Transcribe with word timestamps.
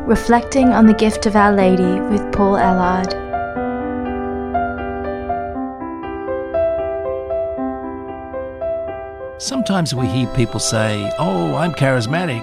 reflecting 0.07 0.69
on 0.69 0.87
the 0.87 0.95
gift 0.95 1.27
of 1.27 1.37
Our 1.37 1.53
Lady 1.53 2.01
with 2.01 2.33
Paul 2.33 2.55
Elarde. 2.55 3.21
Sometimes 9.41 9.95
we 9.95 10.07
hear 10.07 10.27
people 10.35 10.61
say, 10.61 11.13
Oh, 11.19 11.55
I'm 11.55 11.73
charismatic, 11.73 12.43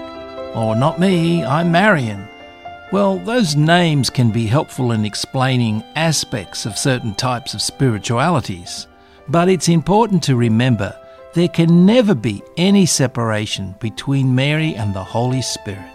or 0.55 0.75
not 0.75 0.99
me, 0.99 1.43
I'm 1.43 1.71
Marian. 1.71 2.27
Well, 2.91 3.19
those 3.19 3.55
names 3.55 4.09
can 4.09 4.31
be 4.31 4.47
helpful 4.47 4.93
in 4.93 5.05
explaining 5.05 5.83
aspects 5.95 6.65
of 6.65 6.77
certain 6.77 7.13
types 7.13 7.53
of 7.53 7.61
spiritualities, 7.61 8.87
but 9.27 9.47
it's 9.47 9.69
important 9.69 10.23
to 10.23 10.35
remember 10.35 10.98
there 11.33 11.47
can 11.47 11.85
never 11.85 12.15
be 12.15 12.41
any 12.57 12.85
separation 12.85 13.75
between 13.79 14.33
Mary 14.33 14.73
and 14.75 14.93
the 14.93 15.03
Holy 15.03 15.41
Spirit. 15.41 15.85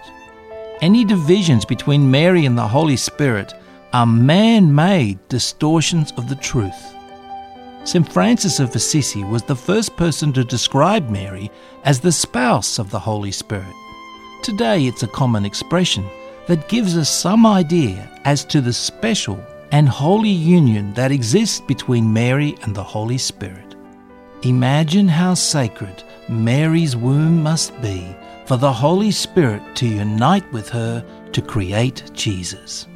Any 0.81 1.05
divisions 1.05 1.65
between 1.65 2.11
Mary 2.11 2.47
and 2.47 2.57
the 2.57 2.69
Holy 2.69 2.97
Spirit 2.97 3.53
are 3.93 4.07
man 4.07 4.75
made 4.75 5.19
distortions 5.29 6.13
of 6.13 6.29
the 6.29 6.37
truth. 6.37 6.95
St. 7.85 8.11
Francis 8.13 8.61
of 8.61 8.75
Assisi 8.75 9.25
was 9.25 9.43
the 9.43 9.57
first 9.57 9.97
person 9.97 10.33
to 10.33 10.45
describe 10.45 11.11
Mary 11.11 11.51
as 11.85 12.01
the 12.01 12.13
spouse 12.13 12.79
of 12.79 12.91
the 12.91 12.99
Holy 12.99 13.33
Spirit. 13.33 13.75
Today 14.43 14.87
it's 14.87 15.03
a 15.03 15.09
common 15.09 15.45
expression 15.45 16.05
that 16.47 16.69
gives 16.69 16.97
us 16.97 17.11
some 17.11 17.45
idea 17.45 18.09
as 18.25 18.45
to 18.45 18.61
the 18.61 18.73
special 18.73 19.39
and 19.73 19.89
holy 19.89 20.29
union 20.29 20.95
that 20.95 21.11
exists 21.11 21.61
between 21.61 22.13
Mary 22.13 22.57
and 22.63 22.75
the 22.75 22.83
Holy 22.83 23.19
Spirit. 23.19 23.74
Imagine 24.45 25.09
how 25.09 25.33
sacred 25.33 26.03
Mary's 26.29 26.95
womb 26.95 27.43
must 27.43 27.81
be 27.81 28.15
for 28.45 28.59
the 28.59 28.73
Holy 28.73 29.11
Spirit 29.11 29.63
to 29.77 29.87
unite 29.87 30.51
with 30.53 30.69
her 30.69 31.03
to 31.33 31.41
create 31.41 32.11
Jesus. 32.13 32.87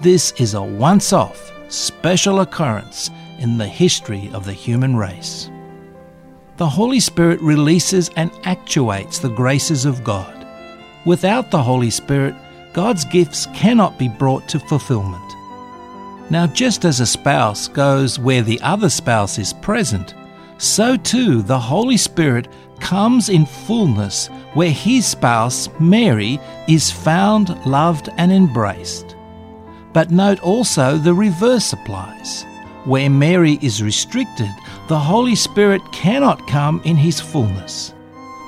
This 0.00 0.32
is 0.38 0.54
a 0.54 0.62
once 0.62 1.12
off, 1.12 1.52
special 1.68 2.40
occurrence 2.40 3.10
in 3.38 3.58
the 3.58 3.66
history 3.66 4.30
of 4.32 4.46
the 4.46 4.54
human 4.54 4.96
race. 4.96 5.50
The 6.56 6.68
Holy 6.68 7.00
Spirit 7.00 7.42
releases 7.42 8.08
and 8.16 8.30
actuates 8.44 9.18
the 9.18 9.28
graces 9.28 9.84
of 9.84 10.02
God. 10.02 10.46
Without 11.04 11.50
the 11.50 11.62
Holy 11.62 11.90
Spirit, 11.90 12.34
God's 12.72 13.04
gifts 13.04 13.44
cannot 13.54 13.98
be 13.98 14.08
brought 14.08 14.48
to 14.48 14.58
fulfillment. 14.58 15.30
Now, 16.30 16.46
just 16.46 16.86
as 16.86 17.00
a 17.00 17.06
spouse 17.06 17.68
goes 17.68 18.18
where 18.18 18.40
the 18.40 18.60
other 18.62 18.88
spouse 18.88 19.38
is 19.38 19.52
present, 19.52 20.14
so 20.60 20.96
too 20.96 21.42
the 21.42 21.58
Holy 21.58 21.96
Spirit 21.96 22.48
comes 22.80 23.28
in 23.28 23.46
fullness 23.46 24.28
where 24.54 24.70
his 24.70 25.06
spouse, 25.06 25.68
Mary, 25.80 26.38
is 26.68 26.90
found, 26.90 27.48
loved, 27.66 28.08
and 28.18 28.30
embraced. 28.30 29.16
But 29.92 30.10
note 30.10 30.40
also 30.40 30.96
the 30.96 31.14
reverse 31.14 31.72
applies. 31.72 32.44
Where 32.84 33.10
Mary 33.10 33.58
is 33.60 33.82
restricted, 33.82 34.50
the 34.88 34.98
Holy 34.98 35.34
Spirit 35.34 35.82
cannot 35.92 36.46
come 36.46 36.80
in 36.84 36.96
his 36.96 37.20
fullness. 37.20 37.92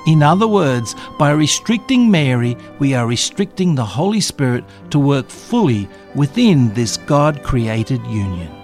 In 0.07 0.21
other 0.21 0.47
words, 0.47 0.95
by 1.17 1.31
restricting 1.31 2.11
Mary, 2.11 2.57
we 2.79 2.93
are 2.93 3.07
restricting 3.07 3.75
the 3.75 3.85
Holy 3.85 4.19
Spirit 4.19 4.65
to 4.89 4.99
work 4.99 5.29
fully 5.29 5.87
within 6.15 6.73
this 6.73 6.97
God 6.97 7.43
created 7.43 8.05
union. 8.07 8.62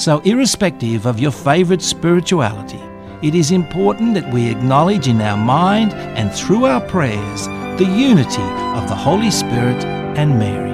So, 0.00 0.20
irrespective 0.20 1.04
of 1.04 1.20
your 1.20 1.30
favourite 1.30 1.82
spirituality, 1.82 2.80
it 3.20 3.34
is 3.34 3.50
important 3.50 4.14
that 4.14 4.32
we 4.32 4.48
acknowledge 4.48 5.08
in 5.08 5.20
our 5.20 5.36
mind 5.36 5.92
and 5.92 6.32
through 6.32 6.64
our 6.64 6.80
prayers 6.80 7.46
the 7.76 7.84
unity 7.84 8.48
of 8.80 8.88
the 8.88 8.94
Holy 8.94 9.30
Spirit 9.30 9.84
and 10.16 10.38
Mary. 10.38 10.70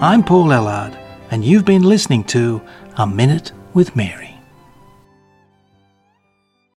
I'm 0.00 0.22
Paul 0.24 0.46
Elarde, 0.46 0.96
and 1.30 1.44
you've 1.44 1.66
been 1.66 1.82
listening 1.82 2.24
to 2.24 2.62
A 2.96 3.06
Minute 3.06 3.52
with 3.74 3.94
Mary. 3.94 4.33